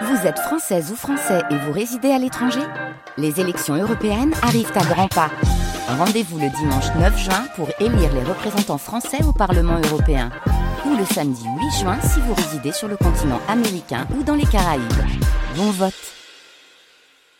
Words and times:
Vous 0.00 0.26
êtes 0.26 0.38
française 0.38 0.90
ou 0.90 0.96
français 0.96 1.42
et 1.50 1.56
vous 1.56 1.72
résidez 1.72 2.10
à 2.10 2.18
l'étranger 2.18 2.62
Les 3.18 3.40
élections 3.40 3.74
européennes 3.74 4.32
arrivent 4.42 4.72
à 4.74 4.84
grands 4.84 5.08
pas. 5.08 5.30
Rendez-vous 5.86 6.38
le 6.38 6.48
dimanche 6.48 6.86
9 6.98 7.18
juin 7.18 7.44
pour 7.56 7.68
élire 7.78 8.12
les 8.14 8.22
représentants 8.22 8.78
français 8.78 9.22
au 9.24 9.32
Parlement 9.32 9.78
européen. 9.90 10.30
Ou 10.86 10.96
le 10.96 11.04
samedi 11.04 11.44
8 11.44 11.80
juin 11.80 11.98
si 12.02 12.20
vous 12.20 12.34
résidez 12.34 12.72
sur 12.72 12.88
le 12.88 12.96
continent 12.96 13.40
américain 13.48 14.06
ou 14.18 14.22
dans 14.22 14.34
les 14.34 14.46
Caraïbes. 14.46 14.82
Bon 15.56 15.70
vote 15.70 15.92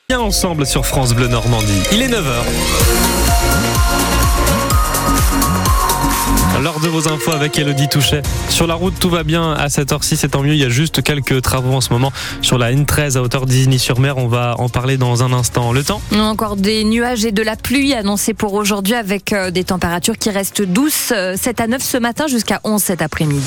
Bien 0.09 0.21
ensemble 0.21 0.67
sur 0.67 0.85
France 0.85 1.15
Bleu 1.15 1.29
Normandie. 1.29 1.83
Il 1.93 2.03
est 2.03 2.09
9h. 2.09 3.92
De 6.83 6.89
vos 6.89 7.07
infos 7.07 7.31
avec 7.31 7.57
Elodie 7.59 7.89
Touchet. 7.89 8.23
Sur 8.49 8.67
la 8.67 8.75
route, 8.75 8.95
tout 8.99 9.09
va 9.09 9.23
bien 9.23 9.53
à 9.53 9.69
cette 9.69 9.93
heure-ci, 9.93 10.17
c'est 10.17 10.31
tant 10.31 10.43
mieux. 10.43 10.55
Il 10.55 10.59
y 10.59 10.65
a 10.65 10.69
juste 10.69 11.01
quelques 11.03 11.41
travaux 11.41 11.75
en 11.75 11.81
ce 11.81 11.93
moment 11.93 12.13
sur 12.41 12.59
la 12.59 12.73
N13 12.73 13.17
à 13.17 13.23
hauteur 13.23 13.47
d'Isigny-sur-Mer. 13.47 14.19
On 14.19 14.27
va 14.27 14.57
en 14.59 14.69
parler 14.69 14.97
dans 14.97 15.23
un 15.23 15.33
instant. 15.33 15.73
Le 15.73 15.85
temps 15.85 16.01
Encore 16.19 16.57
des 16.57 16.83
nuages 16.83 17.25
et 17.25 17.31
de 17.31 17.43
la 17.43 17.55
pluie 17.55 17.95
annoncés 17.95 18.35
pour 18.35 18.55
aujourd'hui 18.55 18.95
avec 18.95 19.33
euh, 19.33 19.53
des 19.53 19.63
températures 19.63 20.19
qui 20.19 20.31
restent 20.31 20.63
douces. 20.63 21.13
7 21.37 21.61
à 21.61 21.67
9 21.69 21.81
ce 21.81 21.99
matin 21.99 22.27
jusqu'à 22.27 22.61
11 22.65 22.83
cet 22.83 23.01
après-midi. 23.01 23.47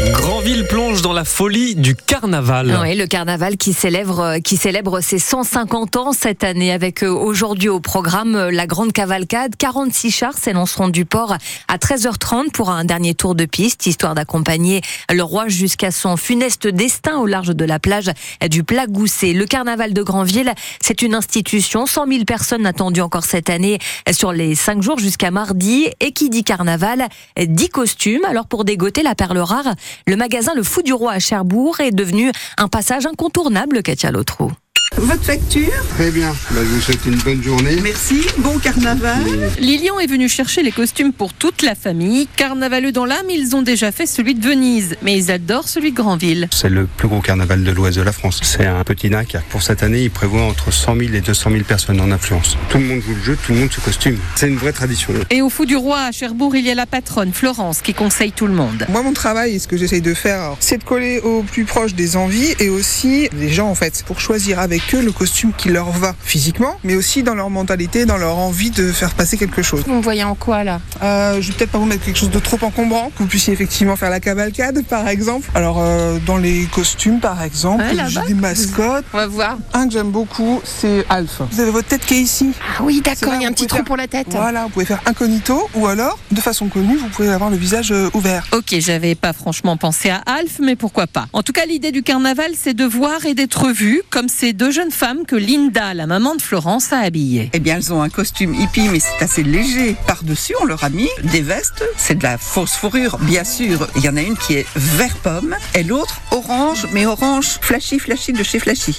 Grandville 0.00 0.64
plonge 0.64 1.02
dans 1.02 1.12
la 1.12 1.24
folie 1.24 1.74
du 1.74 1.96
carnaval. 1.96 2.78
Oui, 2.80 2.94
le 2.94 3.08
carnaval 3.08 3.56
qui 3.56 3.72
célèbre, 3.72 4.38
qui 4.44 4.56
célèbre 4.56 5.00
ses 5.00 5.18
150 5.18 5.96
ans 5.96 6.12
cette 6.12 6.44
année 6.44 6.70
avec 6.70 7.02
euh, 7.02 7.08
aujourd'hui 7.08 7.68
au 7.68 7.80
programme 7.80 8.36
euh, 8.36 8.50
la 8.52 8.68
grande 8.68 8.92
cavalcade. 8.92 9.56
46 9.56 10.12
chars 10.12 10.38
s'élanceront 10.38 10.88
du 10.88 11.04
port 11.04 11.36
à 11.66 11.76
13h30 11.78 12.52
pour 12.52 12.70
un 12.70 12.84
dernier 12.84 13.14
tour 13.14 13.34
de 13.34 13.44
piste, 13.44 13.86
histoire 13.86 14.14
d'accompagner 14.14 14.82
le 15.12 15.22
roi 15.24 15.48
jusqu'à 15.48 15.90
son 15.90 16.16
funeste 16.16 16.68
destin 16.68 17.18
au 17.18 17.26
large 17.26 17.48
de 17.48 17.64
la 17.64 17.80
plage 17.80 18.12
du 18.48 18.62
Plat 18.62 18.86
Gousset. 18.86 19.32
Le 19.32 19.46
carnaval 19.46 19.94
de 19.94 20.02
Grandville, 20.04 20.52
c'est 20.80 21.02
une 21.02 21.16
institution. 21.16 21.86
100 21.86 22.06
000 22.06 22.24
personnes 22.24 22.66
attendues 22.66 23.00
encore 23.00 23.24
cette 23.24 23.50
année 23.50 23.80
sur 24.12 24.32
les 24.32 24.54
5 24.54 24.80
jours 24.80 25.00
jusqu'à 25.00 25.32
mardi. 25.32 25.88
Et 25.98 26.12
qui 26.12 26.30
dit 26.30 26.44
carnaval, 26.44 27.08
dit 27.36 27.68
costume. 27.68 28.24
Alors 28.26 28.46
pour 28.46 28.64
dégoter 28.64 29.02
la 29.02 29.16
perle 29.16 29.38
rare, 29.38 29.74
le 30.06 30.16
magasin 30.16 30.52
Le 30.54 30.62
Fou 30.62 30.82
du 30.82 30.92
Roi 30.92 31.12
à 31.12 31.18
Cherbourg 31.18 31.80
est 31.80 31.92
devenu 31.92 32.30
un 32.56 32.68
passage 32.68 33.06
incontournable, 33.06 33.82
Katia 33.82 34.10
Lotrou. 34.10 34.52
Votre 34.96 35.22
facture 35.22 35.70
Très 35.96 36.10
bien. 36.10 36.34
Bah, 36.50 36.60
je 36.62 36.68
vous 36.68 36.80
souhaite 36.80 37.04
une 37.06 37.16
bonne 37.16 37.42
journée. 37.42 37.76
Merci. 37.82 38.26
Bon 38.38 38.58
carnaval. 38.58 39.22
Lilian 39.60 40.00
est 40.00 40.06
venu 40.06 40.28
chercher 40.28 40.62
les 40.62 40.72
costumes 40.72 41.12
pour 41.12 41.32
toute 41.34 41.62
la 41.62 41.74
famille. 41.74 42.26
Carnavaleux 42.36 42.90
dans 42.90 43.04
l'âme, 43.04 43.26
ils 43.30 43.54
ont 43.54 43.62
déjà 43.62 43.92
fait 43.92 44.06
celui 44.06 44.34
de 44.34 44.44
Venise, 44.44 44.96
mais 45.02 45.16
ils 45.16 45.30
adorent 45.30 45.68
celui 45.68 45.92
de 45.92 45.96
Granville. 45.96 46.48
C'est 46.52 46.68
le 46.68 46.86
plus 46.86 47.06
gros 47.06 47.20
carnaval 47.20 47.62
de 47.62 47.70
l'ouest 47.70 47.96
de 47.96 48.02
la 48.02 48.12
France. 48.12 48.40
C'est 48.42 48.66
un 48.66 48.82
petit 48.82 49.08
nac. 49.08 49.36
Pour 49.50 49.62
cette 49.62 49.82
année, 49.82 50.02
il 50.02 50.10
prévoit 50.10 50.42
entre 50.42 50.72
100 50.72 50.96
000 50.96 51.14
et 51.14 51.20
200 51.20 51.50
000 51.52 51.62
personnes 51.64 52.00
en 52.00 52.10
influence. 52.10 52.56
Tout 52.68 52.78
le 52.78 52.84
monde 52.84 53.00
joue 53.00 53.14
le 53.14 53.22
jeu, 53.22 53.38
tout 53.44 53.52
le 53.52 53.60
monde 53.60 53.72
se 53.72 53.80
costume. 53.80 54.18
C'est 54.34 54.48
une 54.48 54.56
vraie 54.56 54.72
tradition. 54.72 55.12
Et 55.30 55.42
au 55.42 55.48
Fou 55.48 55.64
du 55.64 55.76
Roi 55.76 56.00
à 56.00 56.12
Cherbourg, 56.12 56.56
il 56.56 56.66
y 56.66 56.70
a 56.70 56.74
la 56.74 56.86
patronne 56.86 57.32
Florence 57.32 57.82
qui 57.82 57.94
conseille 57.94 58.32
tout 58.32 58.46
le 58.46 58.54
monde. 58.54 58.84
Moi, 58.88 59.02
mon 59.02 59.12
travail 59.12 59.54
et 59.54 59.58
ce 59.58 59.68
que 59.68 59.76
j'essaye 59.76 60.02
de 60.02 60.14
faire, 60.14 60.56
c'est 60.60 60.78
de 60.78 60.84
coller 60.84 61.20
au 61.20 61.42
plus 61.42 61.64
proche 61.64 61.94
des 61.94 62.16
envies 62.16 62.54
et 62.58 62.68
aussi 62.68 63.28
des 63.32 63.48
gens, 63.50 63.68
en 63.68 63.74
fait, 63.74 64.02
pour 64.06 64.18
choisir 64.20 64.58
avec 64.58 64.77
eux 64.94 65.02
le 65.02 65.12
costume 65.12 65.52
qui 65.56 65.68
leur 65.68 65.90
va 65.90 66.14
physiquement, 66.20 66.76
mais 66.84 66.94
aussi 66.94 67.22
dans 67.22 67.34
leur 67.34 67.50
mentalité, 67.50 68.06
dans 68.06 68.16
leur 68.16 68.36
envie 68.38 68.70
de 68.70 68.92
faire 68.92 69.14
passer 69.14 69.36
quelque 69.36 69.62
chose. 69.62 69.82
Vous 69.86 69.94
me 69.94 70.02
voyez 70.02 70.24
en 70.24 70.34
quoi 70.34 70.64
là? 70.64 70.80
Euh, 71.02 71.40
je 71.40 71.48
vais 71.48 71.58
peut-être 71.58 71.70
pas 71.70 71.78
vous 71.78 71.84
mettre 71.86 72.04
quelque 72.04 72.18
chose 72.18 72.30
de 72.30 72.38
trop 72.38 72.58
encombrant, 72.62 73.10
que 73.10 73.22
vous 73.22 73.28
puissiez 73.28 73.52
effectivement 73.52 73.96
faire 73.96 74.10
la 74.10 74.20
cavalcade, 74.20 74.84
par 74.86 75.08
exemple. 75.08 75.48
Alors, 75.54 75.78
euh, 75.80 76.18
dans 76.26 76.36
les 76.36 76.64
costumes, 76.72 77.20
par 77.20 77.42
exemple, 77.42 77.82
Ouais, 77.82 78.04
j'ai 78.08 78.20
des 78.22 78.34
mascottes. 78.34 79.04
On 79.12 79.16
va 79.16 79.26
voir. 79.26 79.58
Un 79.72 79.86
que 79.86 79.92
j'aime 79.92 80.10
beaucoup, 80.10 80.60
c'est 80.64 81.04
Alf. 81.08 81.42
Vous 81.50 81.60
avez 81.60 81.70
votre 81.70 81.88
tête 81.88 82.04
qui 82.04 82.14
est 82.14 82.20
ici. 82.20 82.52
Ah 82.78 82.82
oui, 82.82 83.00
d'accord, 83.04 83.34
il 83.34 83.42
y 83.42 83.44
a 83.44 83.48
un 83.48 83.52
petit 83.52 83.66
trou 83.66 83.82
pour 83.82 83.96
la 83.96 84.06
tête. 84.06 84.26
Voilà, 84.30 84.64
vous 84.64 84.70
pouvez 84.70 84.84
faire 84.84 85.00
incognito 85.06 85.68
ou 85.74 85.86
alors, 85.86 86.18
de 86.30 86.40
façon 86.40 86.68
connue, 86.68 86.96
vous 86.96 87.08
pouvez 87.08 87.28
avoir 87.28 87.50
le 87.50 87.56
visage 87.56 87.92
euh, 87.92 88.10
ouvert. 88.14 88.46
Ok, 88.52 88.74
j'avais 88.78 89.14
pas 89.14 89.32
franchement 89.32 89.76
pensé 89.76 90.10
à 90.10 90.22
Alf, 90.26 90.58
mais 90.60 90.76
pourquoi 90.76 91.06
pas. 91.06 91.26
En 91.32 91.42
tout 91.42 91.52
cas, 91.52 91.66
l'idée 91.66 91.92
du 91.92 92.02
carnaval, 92.02 92.52
c'est 92.56 92.74
de 92.74 92.84
voir 92.84 93.24
et 93.26 93.34
d'être 93.34 93.70
vu, 93.70 94.02
comme 94.10 94.28
ces 94.28 94.52
deux 94.52 94.67
jeunes 94.70 94.90
femmes 94.90 95.24
que 95.26 95.36
Linda, 95.36 95.94
la 95.94 96.06
maman 96.06 96.34
de 96.34 96.42
Florence, 96.42 96.92
a 96.92 96.98
habillées. 96.98 97.50
Eh 97.52 97.58
bien, 97.58 97.76
elles 97.76 97.92
ont 97.92 98.02
un 98.02 98.08
costume 98.08 98.54
hippie, 98.54 98.88
mais 98.88 99.00
c'est 99.00 99.24
assez 99.24 99.42
léger. 99.42 99.96
Par-dessus, 100.06 100.54
on 100.60 100.64
leur 100.64 100.82
a 100.84 100.90
mis 100.90 101.08
des 101.24 101.42
vestes. 101.42 101.84
C'est 101.96 102.16
de 102.16 102.22
la 102.22 102.38
fausse 102.38 102.74
fourrure, 102.74 103.18
bien 103.18 103.44
sûr. 103.44 103.88
Il 103.96 104.04
y 104.04 104.08
en 104.08 104.16
a 104.16 104.22
une 104.22 104.36
qui 104.36 104.54
est 104.54 104.66
vert 104.76 105.16
pomme 105.22 105.56
et 105.74 105.82
l'autre 105.82 106.20
orange, 106.30 106.86
mais 106.92 107.06
orange 107.06 107.58
flashy, 107.60 107.98
flashy 107.98 108.32
de 108.32 108.42
chez 108.42 108.58
Flashy. 108.58 108.98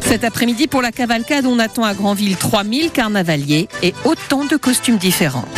Cet 0.00 0.24
après-midi, 0.24 0.66
pour 0.66 0.82
la 0.82 0.92
cavalcade, 0.92 1.46
on 1.46 1.58
attend 1.58 1.84
à 1.84 1.94
Granville 1.94 2.36
3000 2.36 2.90
carnavaliers 2.90 3.68
et 3.82 3.94
autant 4.04 4.44
de 4.44 4.56
costumes 4.56 4.98
différents. 4.98 5.48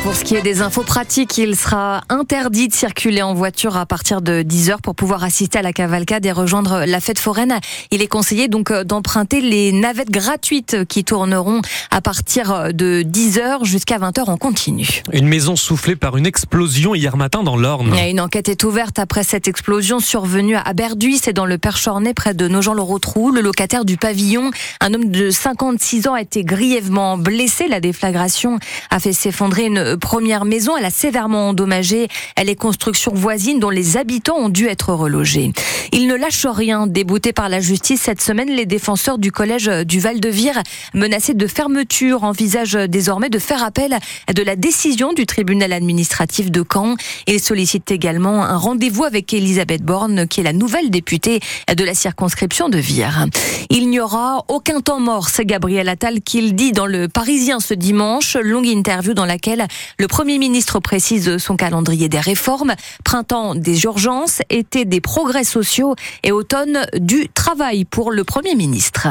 Et 0.00 0.02
pour 0.02 0.14
ce 0.14 0.24
qui 0.24 0.34
est 0.34 0.42
des 0.42 0.62
infos 0.62 0.82
pratiques, 0.82 1.36
il 1.36 1.56
sera 1.56 2.02
interdit 2.08 2.68
de 2.68 2.72
circuler 2.72 3.22
en 3.22 3.34
voiture 3.34 3.76
à 3.76 3.86
partir 3.86 4.22
de 4.22 4.42
10h 4.42 4.80
pour 4.80 4.94
pouvoir 4.94 5.24
assister 5.24 5.58
à 5.58 5.62
la 5.62 5.72
cavalcade 5.72 6.24
et 6.24 6.32
rejoindre 6.32 6.84
la 6.86 7.00
fête 7.00 7.18
foraine. 7.18 7.58
Il 7.90 8.00
est 8.00 8.06
conseillé 8.06 8.48
donc 8.48 8.70
euh, 8.70 8.84
d'emprunter 8.84 9.40
les 9.40 9.72
navettes 9.72 10.10
gratuites 10.10 10.84
qui 10.84 11.04
tourneront 11.04 11.60
à 11.90 12.00
partir 12.00 12.72
de 12.72 13.02
10h 13.02 13.64
jusqu'à 13.64 13.98
20h 13.98 14.30
en 14.30 14.36
continu. 14.36 15.02
Une 15.12 15.26
maison 15.26 15.56
soufflée 15.56 15.96
par 15.96 16.16
une 16.16 16.26
explosion 16.26 16.94
hier 16.94 17.16
matin 17.16 17.42
dans 17.42 17.56
l'Orne. 17.56 17.94
Et 17.94 18.10
Une 18.10 18.20
enquête 18.20 18.48
est 18.48 18.64
ouverte 18.64 18.98
après 18.98 19.24
cette 19.24 19.48
explosion 19.48 19.98
survenue 19.98 20.56
à 20.56 20.72
Berduy, 20.72 21.18
c'est 21.18 21.32
dans 21.32 21.46
le 21.46 21.58
Perchornay 21.58 22.14
près 22.14 22.34
de 22.34 22.48
Nogent-le-Rotrou. 22.48 23.32
Le 23.32 23.40
locataire 23.40 23.84
du 23.84 23.96
pavillon, 23.96 24.50
un 24.80 24.94
homme 24.94 25.10
de 25.10 25.30
56 25.30 26.08
ans, 26.08 26.14
a 26.14 26.22
été 26.22 26.44
grièvement 26.44 27.18
blessé. 27.18 27.68
La 27.68 27.80
déflagration 27.80 28.58
a 28.90 29.00
fait 29.00 29.12
s'effondrer 29.12 29.66
une 29.66 29.89
première 29.96 30.44
maison. 30.44 30.76
Elle 30.76 30.84
a 30.84 30.90
sévèrement 30.90 31.48
endommagé 31.48 32.08
les 32.42 32.56
constructions 32.56 33.12
voisines 33.14 33.60
dont 33.60 33.70
les 33.70 33.96
habitants 33.96 34.36
ont 34.36 34.48
dû 34.48 34.66
être 34.66 34.92
relogés. 34.92 35.52
Il 35.92 36.06
ne 36.06 36.14
lâche 36.14 36.46
rien. 36.46 36.86
Déboutés 36.86 37.32
par 37.32 37.48
la 37.48 37.60
justice 37.60 38.02
cette 38.02 38.20
semaine, 38.20 38.50
les 38.50 38.66
défenseurs 38.66 39.18
du 39.18 39.32
collège 39.32 39.66
du 39.66 40.00
Val-de-Vire, 40.00 40.62
menacés 40.94 41.34
de 41.34 41.46
fermeture, 41.46 42.24
envisagent 42.24 42.88
désormais 42.88 43.28
de 43.28 43.38
faire 43.38 43.62
appel 43.62 43.98
de 44.34 44.42
la 44.42 44.56
décision 44.56 45.12
du 45.12 45.26
tribunal 45.26 45.72
administratif 45.72 46.50
de 46.50 46.64
Caen. 46.70 46.96
Ils 47.26 47.40
sollicitent 47.40 47.90
également 47.90 48.44
un 48.44 48.56
rendez-vous 48.56 49.04
avec 49.04 49.32
Elisabeth 49.34 49.82
Borne, 49.82 50.26
qui 50.26 50.40
est 50.40 50.44
la 50.44 50.52
nouvelle 50.52 50.90
députée 50.90 51.40
de 51.74 51.84
la 51.84 51.94
circonscription 51.94 52.68
de 52.68 52.78
Vire. 52.78 53.26
Il 53.68 53.88
n'y 53.90 54.00
aura 54.00 54.44
aucun 54.48 54.80
temps 54.80 55.00
mort, 55.00 55.28
c'est 55.28 55.44
Gabriel 55.44 55.88
Attal 55.88 56.20
qui 56.20 56.40
le 56.42 56.52
dit 56.52 56.72
dans 56.72 56.86
le 56.86 57.08
Parisien 57.08 57.60
ce 57.60 57.74
dimanche. 57.74 58.36
Longue 58.36 58.66
interview 58.66 59.14
dans 59.14 59.24
laquelle 59.24 59.66
le 59.98 60.06
Premier 60.06 60.38
ministre 60.38 60.80
précise 60.80 61.38
son 61.38 61.56
calendrier 61.56 62.08
des 62.08 62.20
réformes, 62.20 62.74
printemps 63.04 63.54
des 63.54 63.84
urgences, 63.84 64.42
été 64.50 64.84
des 64.84 65.00
progrès 65.00 65.44
sociaux 65.44 65.94
et 66.22 66.32
automne 66.32 66.86
du 66.94 67.28
travail 67.28 67.84
pour 67.84 68.10
le 68.10 68.24
Premier 68.24 68.54
ministre. 68.54 69.08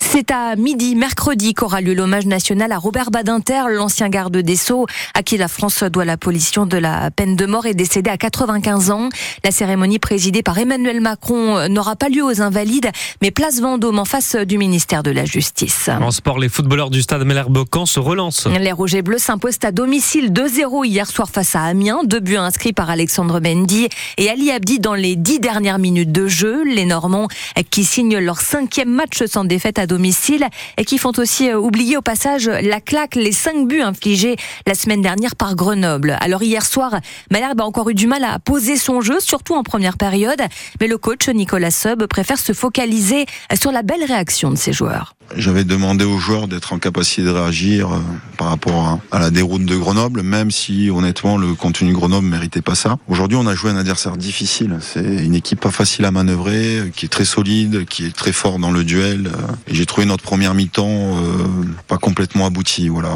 C'est 0.00 0.30
à 0.30 0.56
midi, 0.56 0.94
mercredi, 0.94 1.54
qu'aura 1.54 1.80
lieu 1.80 1.94
l'hommage 1.94 2.26
national 2.26 2.72
à 2.72 2.78
Robert 2.78 3.10
Badinter, 3.10 3.62
l'ancien 3.70 4.08
garde 4.08 4.36
des 4.36 4.56
Sceaux, 4.56 4.86
à 5.14 5.22
qui 5.22 5.36
la 5.36 5.48
France 5.48 5.82
doit 5.82 6.04
l'abolition 6.04 6.66
de 6.66 6.78
la 6.78 7.10
peine 7.10 7.36
de 7.36 7.46
mort, 7.46 7.66
est 7.66 7.74
décédé 7.74 8.10
à 8.10 8.16
95 8.16 8.90
ans. 8.90 9.08
La 9.44 9.50
cérémonie 9.50 9.98
présidée 9.98 10.42
par 10.42 10.58
Emmanuel 10.58 11.00
Macron 11.00 11.68
n'aura 11.68 11.96
pas 11.96 12.08
lieu 12.08 12.24
aux 12.24 12.40
Invalides, 12.40 12.90
mais 13.20 13.30
place 13.30 13.60
Vendôme 13.60 13.98
en 13.98 14.04
face 14.04 14.36
du 14.36 14.58
ministère 14.58 15.02
de 15.02 15.10
la 15.10 15.24
Justice. 15.24 15.88
En 15.88 16.10
sport, 16.10 16.38
les 16.38 16.48
footballeurs 16.48 16.90
du 16.90 17.02
stade 17.02 17.24
Meller-Bocan 17.24 17.86
se 17.86 18.00
relancent. 18.00 18.46
Les 18.46 18.72
Rouges 18.72 18.94
et 18.94 19.02
Bleus 19.02 19.18
s'imposent 19.18 19.58
à 19.62 19.72
domicile 19.72 20.05
2-0 20.14 20.86
hier 20.86 21.06
soir 21.06 21.28
face 21.28 21.56
à 21.56 21.62
Amiens. 21.64 22.02
Deux 22.04 22.20
buts 22.20 22.36
inscrits 22.36 22.72
par 22.72 22.90
Alexandre 22.90 23.40
Mendy 23.40 23.88
et 24.16 24.30
Ali 24.30 24.52
Abdi 24.52 24.78
dans 24.78 24.94
les 24.94 25.16
dix 25.16 25.40
dernières 25.40 25.80
minutes 25.80 26.12
de 26.12 26.28
jeu. 26.28 26.62
Les 26.64 26.84
Normands 26.84 27.26
qui 27.70 27.84
signent 27.84 28.18
leur 28.18 28.40
cinquième 28.40 28.88
match 28.88 29.24
sans 29.26 29.44
défaite 29.44 29.80
à 29.80 29.86
domicile 29.86 30.46
et 30.78 30.84
qui 30.84 30.98
font 30.98 31.12
aussi 31.18 31.52
oublier 31.52 31.96
au 31.96 32.02
passage 32.02 32.46
la 32.48 32.80
claque, 32.80 33.16
les 33.16 33.32
cinq 33.32 33.66
buts 33.66 33.82
infligés 33.82 34.36
la 34.66 34.74
semaine 34.74 35.02
dernière 35.02 35.34
par 35.34 35.56
Grenoble. 35.56 36.16
Alors 36.20 36.42
hier 36.42 36.64
soir, 36.64 37.00
Malherbe 37.32 37.60
a 37.60 37.64
encore 37.64 37.90
eu 37.90 37.94
du 37.94 38.06
mal 38.06 38.22
à 38.22 38.38
poser 38.38 38.76
son 38.76 39.00
jeu, 39.00 39.18
surtout 39.18 39.54
en 39.54 39.64
première 39.64 39.96
période. 39.96 40.40
Mais 40.80 40.86
le 40.86 40.98
coach 40.98 41.28
Nicolas 41.28 41.72
Sub 41.72 42.06
préfère 42.06 42.38
se 42.38 42.52
focaliser 42.52 43.26
sur 43.60 43.72
la 43.72 43.82
belle 43.82 44.04
réaction 44.04 44.50
de 44.50 44.56
ses 44.56 44.72
joueurs. 44.72 45.15
J'avais 45.34 45.64
demandé 45.64 46.04
aux 46.04 46.18
joueurs 46.18 46.48
d'être 46.48 46.72
en 46.72 46.78
capacité 46.78 47.22
de 47.22 47.30
réagir 47.30 47.92
euh, 47.92 47.98
par 48.36 48.48
rapport 48.48 49.00
à, 49.10 49.18
la 49.18 49.30
déroute 49.30 49.64
de 49.64 49.76
Grenoble, 49.76 50.22
même 50.22 50.50
si 50.50 50.90
honnêtement 50.90 51.36
le 51.36 51.54
contenu 51.54 51.88
de 51.88 51.94
Grenoble 51.94 52.26
méritait 52.26 52.62
pas 52.62 52.74
ça. 52.74 52.98
Aujourd'hui, 53.08 53.36
on 53.36 53.46
a 53.46 53.54
joué 53.54 53.70
un 53.70 53.76
adversaire 53.76 54.16
difficile. 54.16 54.78
C'est 54.80 55.24
une 55.24 55.34
équipe 55.34 55.60
pas 55.60 55.70
facile 55.70 56.04
à 56.04 56.10
manœuvrer, 56.10 56.92
qui 56.94 57.06
est 57.06 57.08
très 57.08 57.24
solide, 57.24 57.86
qui 57.86 58.04
est 58.04 58.14
très 58.14 58.32
fort 58.32 58.58
dans 58.58 58.70
le 58.70 58.84
duel. 58.84 59.30
Et 59.66 59.74
j'ai 59.74 59.86
trouvé 59.86 60.06
notre 60.06 60.22
première 60.22 60.54
mi-temps 60.54 60.86
euh, 60.88 61.44
pas 61.88 61.98
complètement 61.98 62.46
aboutie. 62.46 62.88
Voilà, 62.88 63.10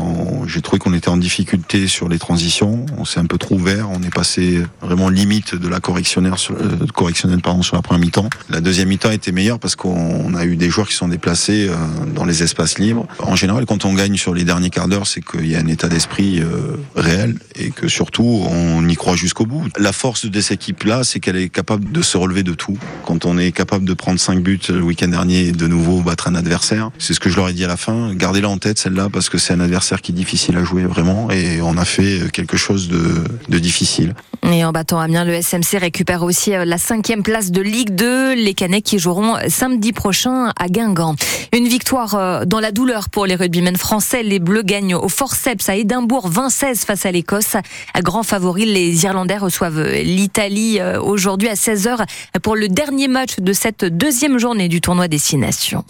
j'ai 0.46 0.62
trouvé 0.62 0.78
qu'on 0.78 0.94
était 0.94 1.08
en 1.08 1.16
difficulté 1.16 1.86
sur 1.86 2.08
les 2.08 2.18
transitions. 2.18 2.86
On 2.98 3.04
s'est 3.04 3.20
un 3.20 3.26
peu 3.26 3.38
trop 3.38 3.56
ouvert. 3.56 3.88
On 3.90 4.02
est 4.02 4.14
passé 4.14 4.62
vraiment 4.82 5.08
limite 5.08 5.54
de 5.54 5.68
la 5.68 5.80
correctionnelle 5.80 6.36
sur, 6.36 6.54
euh, 6.54 6.86
correctionnelle 6.94 7.40
pardon 7.40 7.62
sur 7.62 7.76
la 7.76 7.82
première 7.82 8.00
mi-temps. 8.00 8.30
La 8.48 8.60
deuxième 8.60 8.88
mi-temps 8.88 9.10
était 9.10 9.32
meilleure 9.32 9.58
parce 9.58 9.76
qu'on 9.76 10.34
a 10.34 10.44
eu 10.44 10.56
des 10.56 10.70
joueurs 10.70 10.88
qui 10.88 10.94
sont 10.94 11.08
déplacés 11.08 11.68
euh, 11.68 11.76
dans 12.06 12.24
les 12.24 12.42
espaces 12.42 12.78
libres. 12.78 13.06
En 13.18 13.36
général, 13.36 13.66
quand 13.66 13.84
on 13.84 13.94
gagne 13.94 14.16
sur 14.16 14.34
les 14.34 14.44
derniers 14.44 14.70
quarts 14.70 14.88
d'heure, 14.88 15.06
c'est 15.06 15.20
qu'il 15.24 15.46
y 15.46 15.56
a 15.56 15.58
un 15.58 15.66
état 15.66 15.88
d'esprit 15.88 16.40
euh, 16.40 16.76
réel 16.96 17.36
et 17.56 17.70
que 17.70 17.88
surtout 17.88 18.44
on 18.48 18.86
y 18.88 18.96
croit 18.96 19.16
jusqu'au 19.16 19.46
bout. 19.46 19.64
La 19.78 19.92
force 19.92 20.26
de 20.26 20.40
cette 20.40 20.60
équipe-là, 20.60 21.04
c'est 21.04 21.20
qu'elle 21.20 21.36
est 21.36 21.48
capable 21.48 21.90
de 21.90 22.02
se 22.02 22.16
relever 22.16 22.42
de 22.42 22.52
tout. 22.52 22.78
Quand 23.06 23.24
on 23.24 23.38
est 23.38 23.52
capable 23.52 23.84
de 23.84 23.94
prendre 23.94 24.18
5 24.18 24.42
buts 24.42 24.60
le 24.68 24.82
week-end 24.82 25.08
dernier 25.08 25.48
et 25.48 25.52
de 25.52 25.66
nouveau 25.66 26.00
battre 26.00 26.28
un 26.28 26.34
adversaire, 26.34 26.90
c'est 26.98 27.14
ce 27.14 27.20
que 27.20 27.30
je 27.30 27.36
leur 27.36 27.48
ai 27.48 27.52
dit 27.52 27.64
à 27.64 27.68
la 27.68 27.76
fin. 27.76 28.14
Gardez-la 28.14 28.48
en 28.48 28.58
tête 28.58 28.78
celle-là 28.78 29.08
parce 29.12 29.28
que 29.28 29.38
c'est 29.38 29.52
un 29.52 29.60
adversaire 29.60 30.02
qui 30.02 30.12
est 30.12 30.14
difficile 30.14 30.56
à 30.56 30.64
jouer 30.64 30.84
vraiment 30.84 31.30
et 31.30 31.60
on 31.62 31.76
a 31.76 31.84
fait 31.84 32.30
quelque 32.32 32.56
chose 32.56 32.88
de, 32.88 33.24
de 33.48 33.58
difficile. 33.58 34.14
Et 34.52 34.64
en 34.64 34.72
battant 34.72 34.98
Amiens, 34.98 35.24
le 35.24 35.34
SMC 35.34 35.78
récupère 35.78 36.22
aussi 36.24 36.54
euh, 36.54 36.64
la 36.64 36.76
cinquième 36.76 37.22
place 37.22 37.52
de 37.52 37.60
Ligue 37.60 37.94
2. 37.94 38.34
Les 38.34 38.54
Canets 38.54 38.82
qui 38.82 38.98
joueront 38.98 39.36
samedi 39.48 39.92
prochain 39.92 40.50
à 40.58 40.68
Guingamp. 40.68 41.14
Une 41.52 41.68
victoire 41.68 42.14
euh, 42.14 42.44
dans 42.44 42.58
la 42.58 42.72
douleur 42.72 43.10
pour 43.10 43.26
les 43.26 43.36
rugbymen 43.36 43.76
français. 43.76 44.22
Les 44.22 44.38
Bleus 44.40 44.62
gagnent 44.62 44.96
au 44.96 45.08
forceps 45.08 45.68
à 45.68 45.76
Édimbourg 45.76 46.30
20-16 46.30 46.84
face 46.84 47.06
à 47.06 47.12
l'Écosse. 47.12 47.56
Grand 48.02 48.22
favori, 48.22 48.64
les 48.64 49.04
Irlandais 49.04 49.36
reçoivent 49.36 49.82
l'Italie 49.82 50.80
euh, 50.80 51.00
aujourd'hui 51.00 51.48
à 51.48 51.54
16h 51.54 52.04
pour 52.42 52.56
le 52.56 52.68
dernier 52.68 53.08
match 53.08 53.36
de 53.38 53.52
cette 53.52 53.84
deuxième 53.84 54.38
journée 54.38 54.68
du 54.68 54.80
tournoi 54.80 55.06
Destination. 55.06 55.84